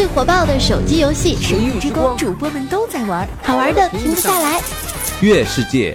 [0.00, 4.58] 最火爆的手机游戏《神域之光》，主播们都在玩，好玩的停不下来。
[5.20, 5.94] 月世界。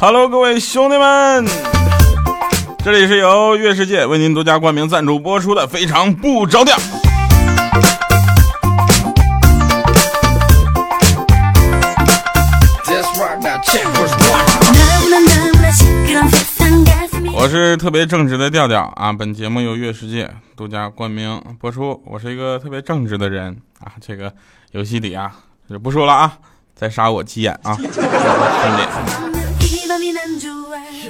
[0.00, 1.46] Hello，各位兄弟们，
[2.82, 6.74] 这里是由月世界为您独家冠名赞助播出的《非常不着调》。
[17.52, 19.12] 是特别正直的调调啊！
[19.12, 22.02] 本节目由月世界独家冠名播出。
[22.06, 23.92] 我是一个特别正直的人啊！
[24.00, 24.32] 这个
[24.70, 25.30] 游戏里啊，
[25.68, 26.38] 就不说了啊，
[26.74, 27.76] 再杀我急眼啊！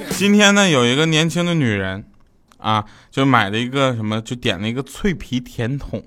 [0.09, 2.03] 今天呢，有一个年轻的女人
[2.57, 6.03] 啊，就买了一个什么，就点了一个脆皮甜筒，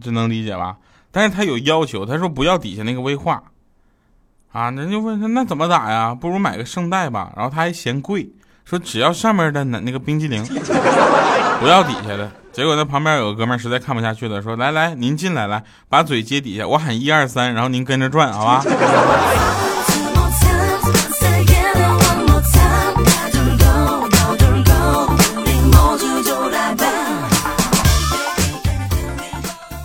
[0.00, 0.76] 这能理解吧？
[1.10, 3.42] 但是她有要求，她说不要底下那个威化
[4.52, 4.70] 啊。
[4.70, 6.14] 人就问她那怎么打呀？
[6.14, 7.32] 不如买个圣代吧。
[7.34, 8.30] 然后她还嫌贵，
[8.68, 10.42] 说只要上面的那那个冰激凌，
[11.60, 12.28] 不要底下的。
[12.52, 18.64] 结果那旁边有个哥们实在看不下去了，说来来，您进来，来把嘴接底下，我喊一二三，然后您跟着转，好吧？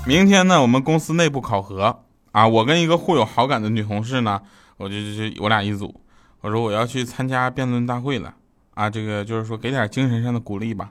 [0.08, 2.00] 明天呢，我们公司内部考核
[2.32, 4.42] 啊，我跟一个互有好感的女同事呢，
[4.78, 6.02] 我就就就我俩一组。
[6.42, 8.34] 我说我要去参加辩论大会了
[8.82, 10.90] 啊，这个就是说给点精神上的鼓励吧。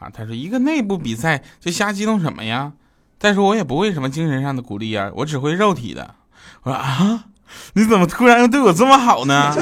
[0.00, 2.72] 啊，他说一个内部比赛就瞎激动什么呀？
[3.20, 6.16] 再说我也不会什么精神上的鼓励啊，我只会肉体的。
[6.64, 7.26] 我说啊，
[7.74, 9.54] 你怎么突然又对我这么好呢？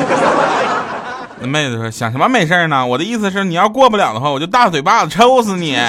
[1.41, 2.87] 那妹子说想什么没事呢？
[2.87, 5.77] 我的意思是你要过不了的话，我就大嘴巴子抽死你。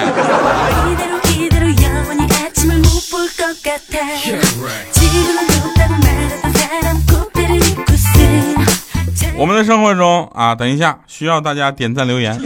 [9.40, 12.38] 我们的生活中啊，等一下需要大家点赞留言，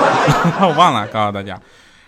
[0.58, 1.60] 我忘了告诉大家。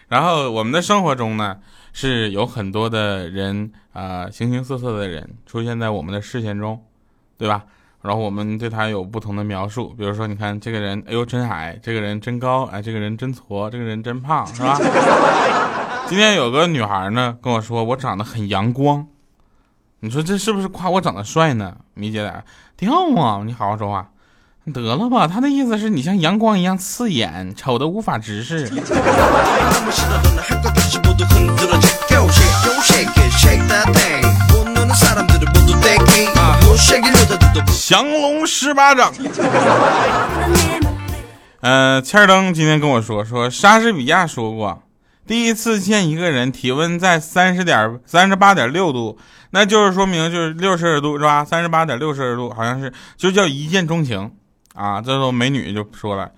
[0.08, 1.58] 然后我们的生活中呢，
[1.92, 6.82] 是有很多的人啊，形形色色的人出现在我们的视线中，
[7.36, 7.62] 对吧？
[8.00, 14.80] 然后我们对他有不同的描述，比如说，你看这个人，哎呦真矮，这个人真高，哎，这个人真矬，这个人真胖，是吧？
[16.08, 19.06] 今天有个女孩呢跟我说，我长得很阳光，
[20.00, 21.76] 你说这是不是夸我长得帅呢？
[21.92, 22.42] 米姐俩
[22.78, 24.08] 掉啊，你好好说话。
[24.70, 28.70] 得了吧，他的意思是你像阳光一样刺眼，丑的无法直视。
[37.88, 39.12] 降龙十八掌。
[41.60, 44.82] 呃，欠儿登今天跟我说，说莎士比亚说过，
[45.26, 49.18] 第一次见一个人体温在三十点三十八点六度，
[49.50, 51.44] 那就是说明就是六摄氏度是吧？
[51.44, 54.30] 三十八点六摄氏度好像是就叫一见钟情。
[54.74, 56.30] 啊，这时候美女就说了，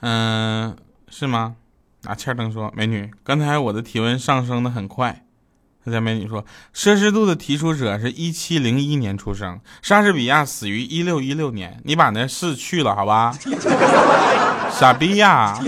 [0.00, 0.76] 嗯，
[1.08, 1.56] 是吗？
[2.04, 5.24] 啊，欠灯说，美女，刚才我的体温上升的很快。
[5.84, 13.34] 他家美女说，摄氏度的提出者是一七零一年出生，莎士比亚死于一六一六年，你把那四去了，好吧？
[14.70, 15.58] 傻逼呀！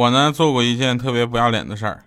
[0.00, 2.02] 我呢做过一件特别不要脸的事儿，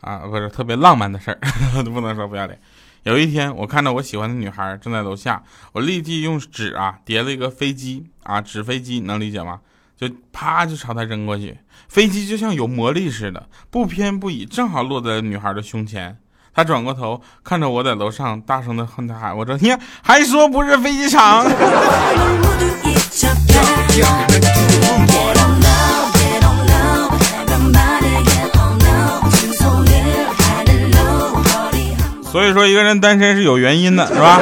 [0.00, 1.38] 啊，不是特别浪漫的事儿，
[1.92, 2.56] 不能说不要脸。
[3.02, 5.42] 有一天，我看到我喜欢的女孩正在楼下，
[5.72, 9.58] 我立即用纸啊叠了一个飞机啊纸飞机，能理解吗？
[9.96, 11.58] 就啪就朝她扔过去，
[11.88, 16.16] 飞机就像有魔力似的，不偏不倚，正好落在女孩的胸前。
[16.54, 21.44] 她转过头看着我在楼上，大声的哼她喊：“我说你还说不是飞机场。
[32.52, 34.38] ”以说，一个人单身是有原因的，是吧？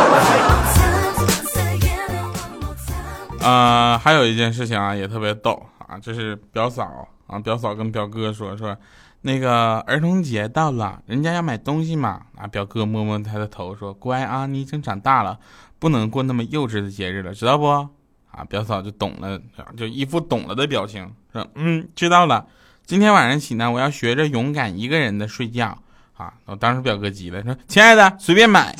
[3.48, 8.76] 啊，还有一件事情啊，也特别逗啊，这是表嫂啊，表嫂跟表哥说说，
[9.22, 12.20] 那个儿童节到了，人家要买东西嘛。
[12.36, 15.38] 啊，表哥摸摸他的头说，乖啊，你已经长大了，
[15.78, 17.66] 不能过那么幼稚的节日了，知道不？
[17.66, 19.40] 啊，表嫂就懂了，
[19.76, 22.46] 就一副懂了的表情，说嗯，知道了。
[22.84, 25.78] 今天晚上起呢，我要学着勇敢一个人的睡觉。
[26.20, 26.30] 啊！
[26.44, 28.76] 我当时表哥急了，说：“亲爱的，随便买。”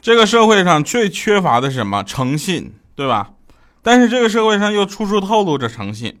[0.00, 2.04] 这个社会上最缺乏的是什么？
[2.04, 3.30] 诚信，对吧？
[3.82, 6.20] 但是这个社会上又处处透露着诚信。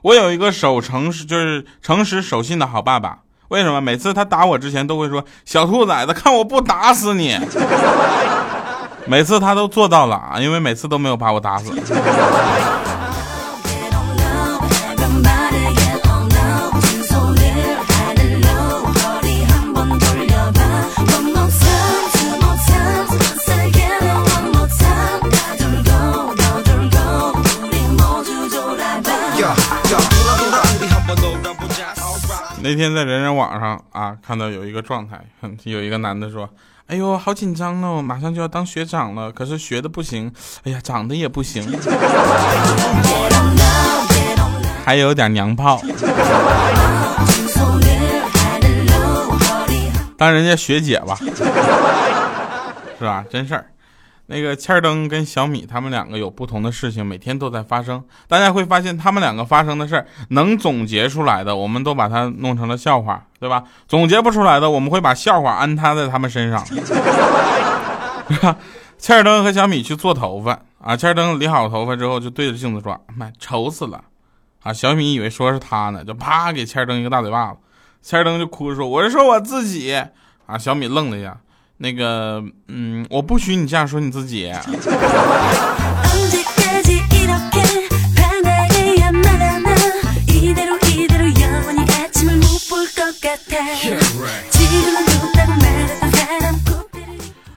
[0.00, 3.18] 我有一个守诚实，就是诚实守信的好爸爸。
[3.48, 3.82] 为什么？
[3.82, 7.38] 每次他打我之前都会说：“小兔崽子，看我不打死你。”
[9.08, 11.72] 每次他都做到了啊，因为每次都没有把我打死。
[32.62, 35.24] 那天在人人网上啊，看到有一个状态，
[35.62, 36.48] 有一个男的说
[36.88, 41.64] ：“哎呦，好紧张哦，马上就要当学长了，可是学的不行，哎呀，长得也不行，
[44.84, 45.82] 还有点娘炮。”
[50.16, 51.18] 当人家学姐吧，
[52.98, 53.24] 是吧？
[53.28, 53.66] 真事儿。
[54.28, 58.02] 那个欠儿登跟小米他们两个有不同的事情，每天都在发生。
[58.28, 63.62] 大家会发现，他们两个发生的事儿能总结出来的，我们都把它弄成了笑话，对吧？
[63.86, 66.64] 总结不出来的，我们会把笑话安踏在他们身上。
[68.98, 74.02] 欠儿登和小米去做头发啊，欠儿登理好头发之后，就对着镜子说：“妈，丑死了！”
[74.64, 77.58] 啊，小米以为说是他呢，就啪给欠儿登一个大嘴巴子。
[78.02, 79.94] 欠儿登就哭着说：“我是说我自己。”
[80.46, 81.36] 啊，小米愣了一下。
[81.76, 84.50] 那个，嗯，我不许你这样说你自己。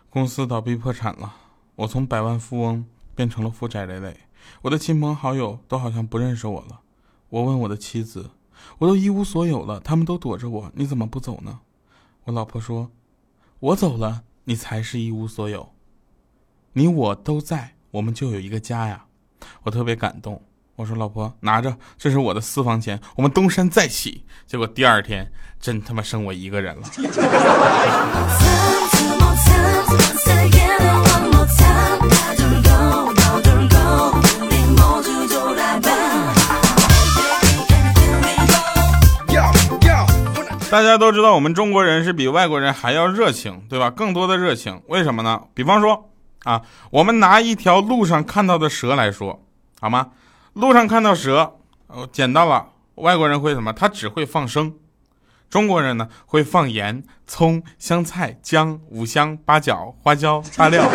[0.10, 1.34] 公司倒闭破产了，
[1.76, 2.86] 我从百万富翁
[3.16, 4.18] 变成了负债累累，
[4.64, 6.82] 我的亲朋好友都好像不认识我了。
[7.30, 8.32] 我问我的妻子，
[8.80, 11.60] 我都一无所有了，他们都躲着我，你怎么不走呢？
[12.26, 12.92] 我老婆说。
[13.60, 15.74] 我走了，你才是一无所有。
[16.74, 19.06] 你我都在，我们就有一个家呀。
[19.64, 20.42] 我特别感动。
[20.80, 25.30] 我说：“老婆，拿着，这是我的私房钱，我们东山再起。”结果第二天，
[25.60, 26.84] 真他妈剩我一个人了。
[40.72, 43.90] 大家都知道，我们中国人是比外国人还要热情，对吧？
[43.90, 45.42] 更多的热情，为什么呢？
[45.54, 46.10] 比方说，
[46.46, 49.44] 啊，我们拿一条路上看到的蛇来说，
[49.82, 50.08] 好吗？
[50.60, 51.56] 路上看到蛇，
[51.88, 53.72] 哦，捡到了，外国人会什么？
[53.72, 54.74] 他只会放生，
[55.50, 60.84] 中国人呢会放盐、葱、香菜、姜、五香、八角、花椒、大料。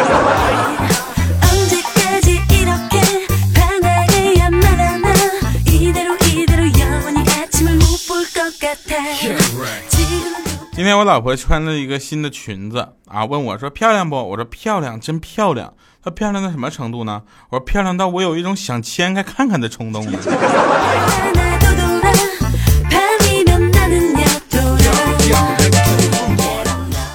[10.72, 14.16] 今天我老婆穿了一个新的裙子啊，问我说漂亮不？
[14.16, 15.72] 我说漂亮，真漂亮。
[16.04, 17.22] 她漂亮到什么程度呢？
[17.48, 20.18] 我说漂亮到我有一种想掀开看看的冲动呢。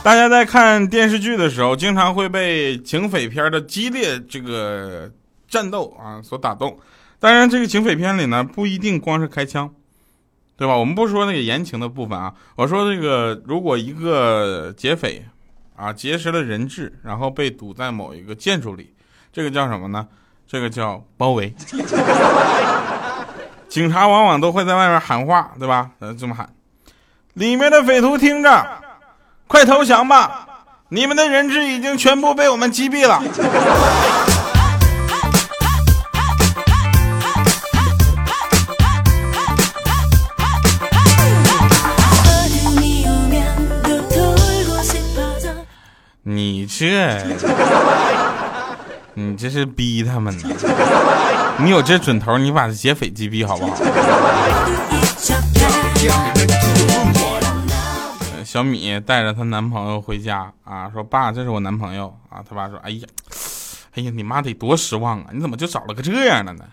[0.02, 5.12] 大家在看电视剧的时候，经常会被警匪片的激烈这个
[5.48, 6.80] 战斗啊所打动。
[7.20, 9.70] 当然，这个警匪片里呢，不一定光是开枪。
[10.58, 10.76] 对吧？
[10.76, 15.24] 我们不说那个言情的部分啊，我说这个，如果一个劫匪
[15.80, 18.94] 啊结识了人质，然后被堵在某一个建筑里，
[19.32, 20.06] 这个叫什么呢？
[20.46, 21.56] 这个叫包围。
[23.70, 25.92] 警察往往都会在外面喊话，对吧？
[26.00, 26.50] 呃，这么喊，
[27.36, 28.68] 里面的匪徒听着，
[29.48, 30.48] 快投降吧！
[30.90, 33.22] 你们的人质已经全部被我们击毙了。
[46.80, 47.22] 这，
[49.14, 50.44] 你这是逼他们呢？
[51.58, 53.76] 你有这准头，你把劫匪击毙好不好？
[58.46, 62.40] 小米带着她男朋友回家啊，说爸，这是我男朋友啊。
[62.50, 63.06] 他爸说，哎呀，
[63.96, 65.26] 哎呀，你妈得多失望啊！
[65.34, 66.64] 你怎么就找了个这样的呢？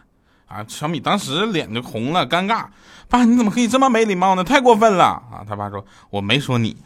[0.47, 2.67] 啊，小米当时脸就红了，尴尬。
[3.09, 4.45] 爸，你怎么可以这么没礼貌呢？
[4.45, 5.43] 太过分了啊！
[5.49, 6.77] 他爸说，我没说你。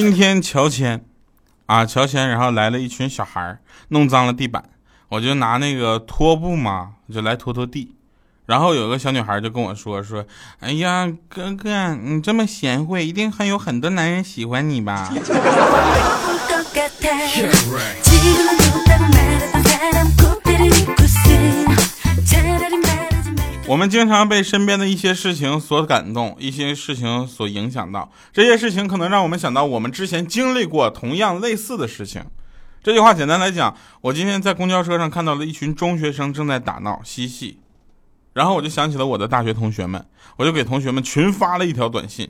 [0.00, 1.04] 今天乔迁，
[1.66, 4.64] 啊乔迁，然后来了一群小孩弄脏了地板，
[5.10, 7.94] 我就拿那个拖布嘛，就来拖拖地。
[8.46, 10.24] 然后有个小女孩就跟我说说，
[10.60, 15.12] 哎呀哥哥，你这么贤惠，一定很有很多男人喜欢你吧？
[23.70, 28.10] 我们经常被身边的一些事情所感动，一些事情所影响到。
[28.32, 32.24] 这些事情可能让我们想到我们之前经历过同样类似的事情。
[32.82, 37.60] 这句话简单来讲，我今天在公交车上看到了一群中学生正在打闹嬉戏，
[38.32, 40.04] 然后我就想起了我的大学同学们，
[40.38, 42.28] 我就给同学们群发了一条短信，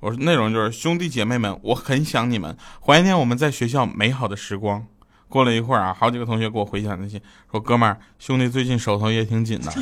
[0.00, 4.84] 我说内容就是兄弟姐妹们，我很想你们，怀念我们在学校美好的时光。
[5.30, 9.70] 过了一会儿啊，好几个同学给我回短信，说哥们儿，兄弟最近手头也挺紧的。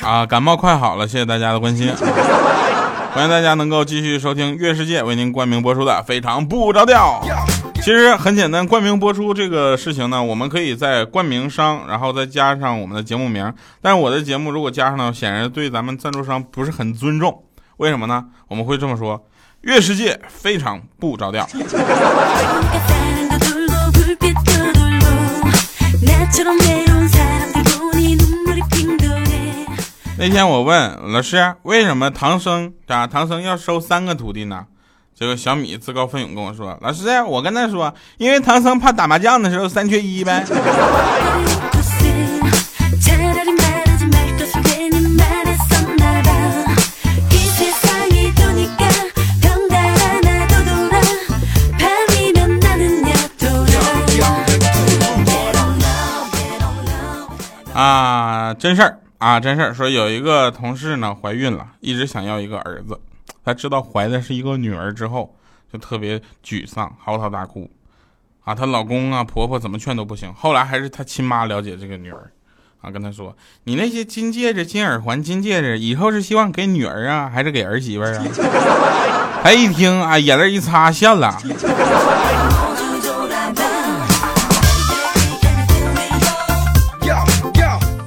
[0.00, 1.94] 啊，感冒快好了，谢谢大家的关心。
[3.12, 7.22] 欢迎大家能够继续收听月世界为您冠名播出的《非常不着调》。
[7.76, 13.52] 其实很简单，冠名播出这个事情呢，我们可以在冠名商，然后再加上我们的节目名。
[13.82, 17.44] 但是我的节目如果加上呢，显然对咱们赞助商不是很尊重。
[17.76, 18.24] 为什么呢？
[18.48, 19.26] 我们会这么说。
[19.64, 21.48] 月世界非常不着调。
[30.18, 34.66] 那天我问老师，为什么唐僧啊唐僧要收三个徒弟呢？
[35.18, 40.44] 这个小米自告奋勇跟我说，老师，我跟他说，因为唐僧怕打麻将的时候三缺一呗。
[58.58, 59.74] 真事儿啊，真事儿。
[59.74, 62.98] 说有一个同事呢怀孕了，一直想要一个儿子。
[63.44, 65.34] 她知道怀的是一个女儿之后，
[65.72, 67.70] 就特别沮丧，嚎啕大哭。
[68.44, 70.32] 啊，她老公啊婆婆怎么劝都不行。
[70.34, 72.30] 后来还是她亲妈了解这个女儿，
[72.80, 78.24] 啊，跟她说：“你那些金戒指、金耳环、金戒指，以后是希望给女儿啊，还是给儿媳妇啊？”
[79.42, 81.38] 她一听啊，眼泪一擦，笑了。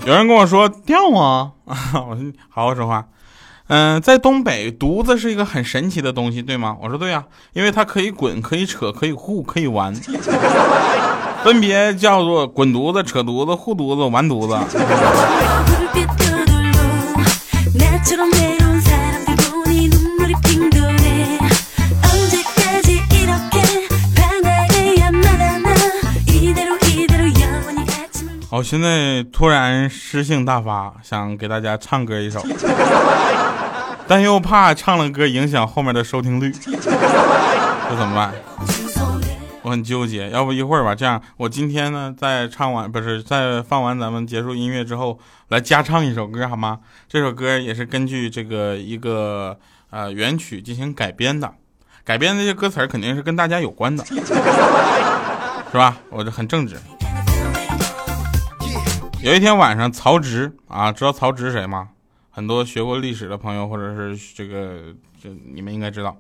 [0.07, 3.03] 有人跟我说掉啊， 我说好好说话。
[3.67, 6.77] 嗯，在东北，犊子是一个很神奇的东西，对吗？
[6.81, 9.93] 我说对呀，因为它可以滚，可以扯，可以护，可以玩，
[11.43, 14.57] 分别叫做滚犊子、扯犊子、护犊子、玩犊子。
[28.50, 32.42] 我现在突然诗性大发，想给大家唱歌一首，
[34.08, 38.34] 但又怕唱了歌影响后面的收听率，这怎么办？
[39.63, 40.30] 我很纠结。
[40.30, 46.80] 要不一会儿吧，这样我今天呢，在唱完不是在放完咱们结束音乐之后，来加唱一首歌好吗？
[47.10, 51.54] 这首歌也是根据这个一个呃原曲进行改编的，
[52.06, 54.06] 改编的这些歌词肯定是跟大家有关的，
[55.70, 55.98] 是吧？
[56.10, 56.77] 我这很正直。
[59.24, 61.89] 有一天晚上，曹植啊，知道曹植谁吗？
[62.29, 66.15] 很多学过历史的朋友，或者是这个，这你们应该知道，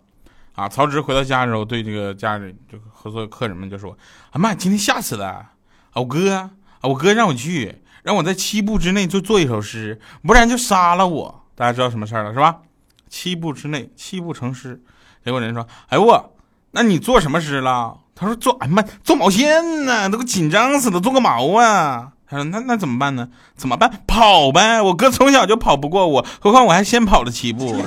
[0.55, 3.95] 啊，曹植回到家之后，对这个家里这个合作客人们就说
[4.33, 5.27] ：“啊妈，今天吓死了！
[5.27, 5.51] 啊，
[5.93, 6.49] 我哥啊，
[6.81, 11.43] 我哥让我去，让我在七步之内就做一首诗，不然就杀了我。
[11.53, 12.61] 大家知道什么事儿了是吧？
[13.07, 14.81] 七步之内，七步成诗。
[15.23, 16.35] 结果人说：哎我，
[16.71, 17.99] 那你做什么诗了？
[18.15, 20.09] 他说做，哎妈，做毛线呢？
[20.09, 23.29] 都给紧张死了，做个毛啊！”他说：“那那怎么办呢？
[23.55, 23.89] 怎么办？
[24.05, 24.81] 跑呗！
[24.81, 27.81] 我哥从小就跑不过我，何况我还先跑了七步。”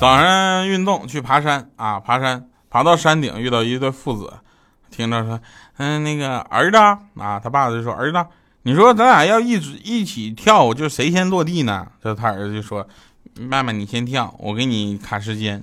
[0.00, 4.32] 早上运动去爬山啊，爬山爬到山顶遇到一对父子，
[4.90, 5.38] 听着说
[5.76, 8.24] ：“嗯，那个儿子啊，他爸就说儿子。”
[8.62, 9.52] 你说咱俩要一
[9.82, 11.86] 一起跳，就谁先落地呢？
[12.04, 12.86] 这他儿子就说
[13.40, 15.62] ：“妈妈你先跳，我给你卡时间。”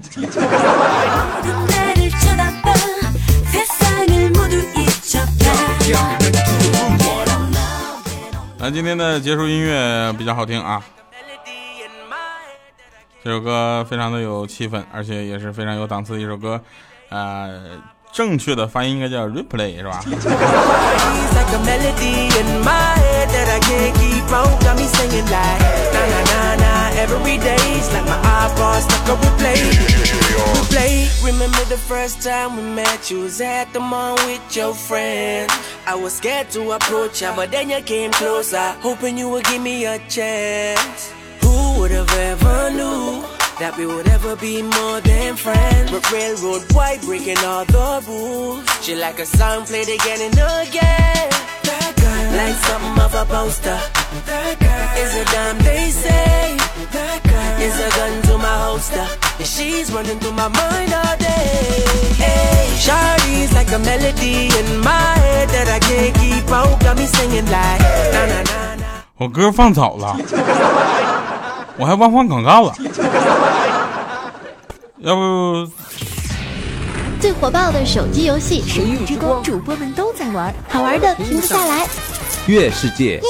[8.57, 10.83] 那今天的结束音乐比较好听啊，
[13.23, 16.59] 这首歌非常的有气氛，而且也是非常有档次的一首歌，
[17.09, 17.79] 呃。
[18.12, 20.02] 正确的发音应该叫 replay 是吧？
[31.24, 35.50] Remember the first time we met, you was at the mall with your friend.
[35.86, 39.60] I was scared to approach you, but then you came closer, hoping you would give
[39.60, 41.10] me a chance.
[41.42, 43.24] Who would have ever knew?
[43.60, 45.90] that we would ever be more than friends.
[45.90, 48.64] But railroad white breaking all the rules.
[48.82, 51.28] She like a song played again and again.
[51.68, 53.78] That girl, like something off a poster.
[55.02, 56.56] Is a dime they say.
[57.66, 59.06] Is a gun to my holster.
[59.38, 61.84] And she's running through my mind all day.
[62.18, 66.80] Hey, Shawty's like a melody in my head that I can't keep out.
[66.80, 67.80] Got me singing like
[68.14, 68.88] na na na na.
[69.18, 70.16] 我歌放早了，
[71.77, 72.73] 我还忘放广告了。
[74.99, 75.71] 要不
[77.19, 80.53] 最火爆的手机游戏，神域之光，主播们都在玩。
[80.69, 81.87] 好玩的停不下来。
[82.47, 83.21] 月世界，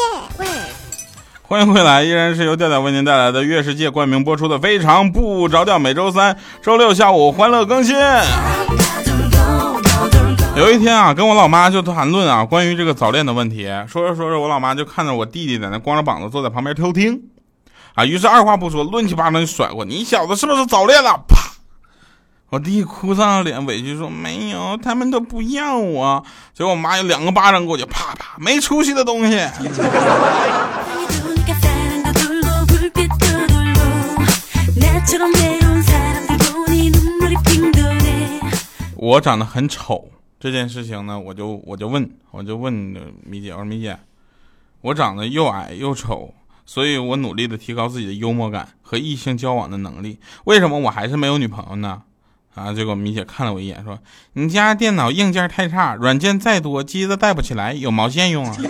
[1.42, 7.96] 欢迎回来，依然是由调调为您带来的《月世界》冠名播出的《非常不着调》，每周三、周六下午欢乐更新。
[10.56, 17.22] 有一天啊，跟我老妈就谈论啊关于这个早恋的问题，说着说着，我老妈就看着我弟弟在那光着膀子坐在旁边偷听，
[17.98, 19.84] 啊，于是二话不说，乱七八糟就甩过。
[19.84, 21.20] 你小子是不是早恋了？
[21.28, 21.36] 啪！
[22.50, 26.24] 我弟哭丧着脸，委屈说没有，他们都不要我。
[26.54, 29.36] 结果我妈有两个巴掌过去，啪啪，没出息的东西。
[38.96, 40.08] 我长得很丑
[40.40, 42.72] 这件事情呢，我就我就问，我就问
[43.24, 43.98] 米姐，我说米姐，
[44.82, 46.32] 我长得又矮又丑。
[46.68, 50.20] 所以我努力的提高自己的幽默感和异性交往的能力。
[50.44, 52.04] 为什么我还是没有女朋友呢？
[52.54, 54.00] 啊，结果米姐看了我一眼，说
[54.34, 58.56] ：“你家电脑硬件太差，软件再多，机子带不起来，有毛线用啊？”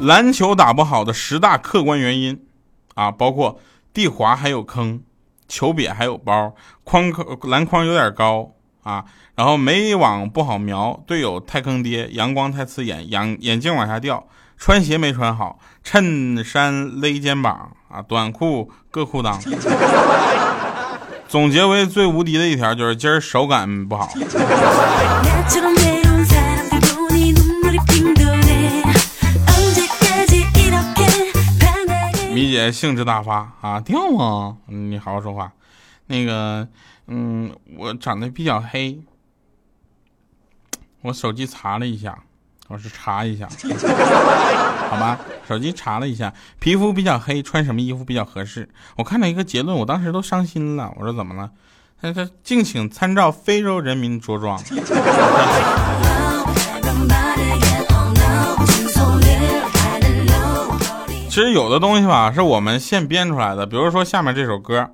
[0.00, 2.40] 篮球打不好的十大客观原因，
[2.94, 3.60] 啊，包括
[3.92, 5.02] 地滑还有坑。
[5.50, 6.54] 球瘪还有包，
[6.84, 8.52] 框框篮筐有点高
[8.84, 9.04] 啊，
[9.34, 14.24] 然后没网不好瞄，队友太坑爹，阳光太刺眼，眼眼镜往下掉，
[14.56, 19.36] 穿鞋没穿好，衬衫勒肩膀啊，短裤硌裤裆。
[21.26, 24.08] 总结为最无敌的一条就是今儿手感不好。
[32.40, 34.56] 米姐兴致大发啊，掉啊！
[34.64, 35.52] 你好好说话。
[36.06, 36.66] 那个，
[37.06, 38.98] 嗯，我长得比较黑，
[41.02, 42.18] 我手机查了一下，
[42.68, 43.46] 我是查一下，
[44.88, 45.20] 好吧？
[45.46, 48.66] 手机查了一下，皮肤比较黑，穿什么衣服比较合适？
[48.96, 50.90] 我看到一个结论，我当时都伤心了。
[50.96, 51.50] 我说怎么了？
[52.00, 54.58] 他说敬请参照非洲人民着装。
[61.30, 64.90] 其实有的东西吧，是我们现编出来的，比如说下面这首歌，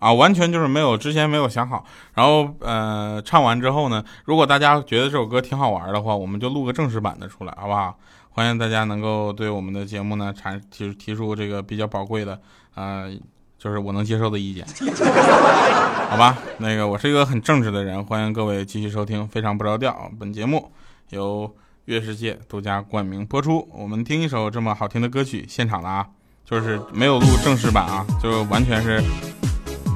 [0.00, 7.96] 啊，完全就是没有之前没有想好，然后呃，唱完之后呢，如果大家觉得这首歌挺好玩的话，我们就录个正式版的出来，好不好？
[8.30, 12.36] 欢迎大家能够对我们的节目呢产提提出这个比较宝贵的，
[12.74, 13.08] 呃，
[13.56, 14.66] 就是我能接受的意见，
[16.10, 16.36] 好吧？
[16.58, 20.10] 那个我是一个很正直的人，欢迎各位继续收听，非常不着调。
[20.18, 20.72] 本节目
[21.10, 21.48] 由
[21.86, 23.68] 乐世界独家冠名播出。
[23.72, 26.04] 我们听一首这么好听的歌曲，现场的啊，
[26.44, 29.00] 就是没有录正式版啊，就完全是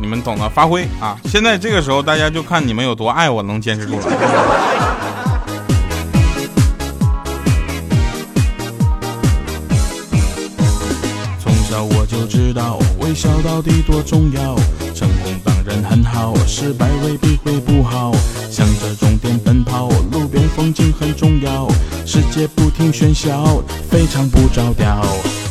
[0.00, 1.18] 你们懂得发挥啊。
[1.24, 4.02] 现在这个时候，大家就看你们有多爱我，能坚持住了。
[11.40, 14.54] 从小我就知道微笑到底多重要，
[15.70, 18.12] 人很好，失败未必会不好。
[18.50, 21.68] 向着终点奔跑，路边风景很重要，
[22.04, 25.00] 世界不停喧嚣，非常不着调。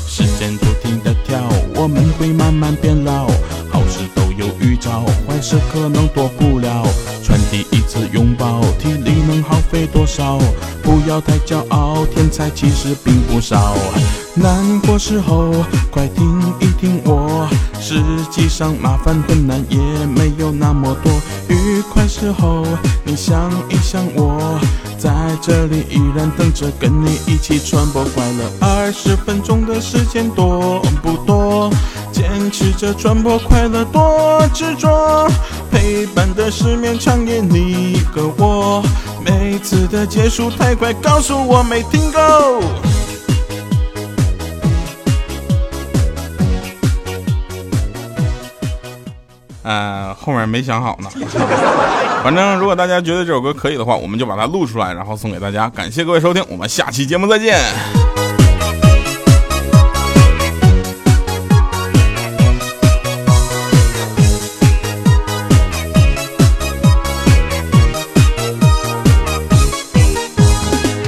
[0.05, 1.39] 时间不停的跳，
[1.75, 3.27] 我们会慢慢变老。
[3.71, 6.85] 好事都有预兆，坏事可能躲不了。
[7.23, 10.37] 传递一次拥抱，体力能耗费多少？
[10.83, 13.73] 不要太骄傲，天才其实并不少。
[14.35, 15.53] 难过时候，
[15.89, 17.47] 快听一听我。
[17.81, 21.11] 实际上麻烦困难也没有那么多。
[21.47, 22.65] 愉快时候，
[23.03, 24.59] 你想一想我，
[24.97, 25.09] 在
[25.41, 28.51] 这里依然等着跟你一起传播快乐。
[28.59, 31.71] 二十分钟的时间多不多？
[32.11, 35.29] 坚持着传播快乐多执着，
[35.71, 38.83] 陪伴的是勉强也你和我。
[39.23, 42.88] 每次的结束太快，告诉我没听够。
[49.69, 51.07] 呃，后面没想好呢。
[52.25, 55.69] 反正如果大家觉得这首歌可以的话，我们就把它录出来，然后送给大家。
[55.69, 57.55] 感谢各位收听，我们下期节目再见。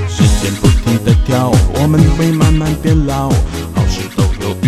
[0.08, 1.50] 时间不停地跳，
[1.82, 2.51] 我们会慢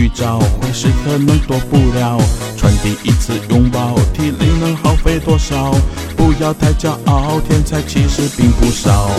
[0.04, 0.10] 慢变老。
[0.10, 2.18] 好事都有预兆，会时可能躲不了。
[2.58, 5.74] 传递一次拥抱，体力能耗费多少？
[6.16, 9.10] 不要太骄傲，天才其实并不少。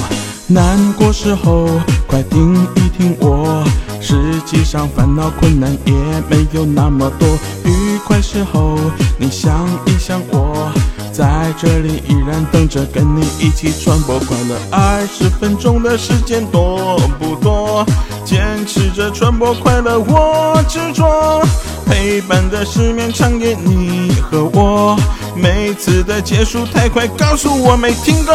[0.46, 1.68] 难过时候，
[2.06, 3.64] 快听一听我。
[4.00, 5.92] 实际上烦恼困难也
[6.28, 7.26] 没有那么多。
[7.64, 8.78] 愉快时候，
[9.18, 10.70] 你想一想我。
[11.14, 14.56] 在这里依然等着跟你一起传播快乐。
[14.72, 17.86] 二十分钟的时间多不多？
[18.24, 21.40] 坚持着传播快乐，我执着。
[21.86, 24.96] 陪伴的失眠唱给你和我。
[25.36, 28.32] 每次的结束太快，告诉我没听够。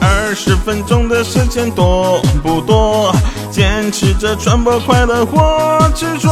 [0.00, 3.14] 二十分钟的时间多不多？
[3.50, 6.30] 坚持着传播快乐，我执着。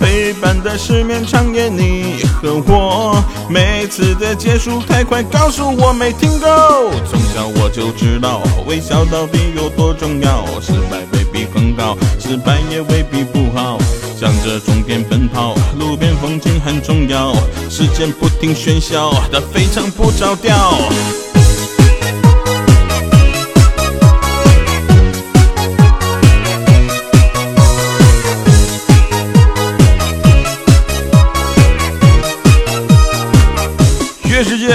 [0.00, 3.22] 陪般的失眠长夜你和我。
[3.48, 6.46] 每次的结束太快，告诉我没听够。
[7.08, 13.78] 从小我就知道微笑到底有多重要，失败未必很高，失败也未必不好。
[14.18, 17.34] 向着终点奔跑，路边风景很重要，
[17.68, 20.74] 时间不停喧嚣它非常不着调。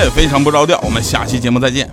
[0.09, 1.89] 非常不着调，我们下期节目再见。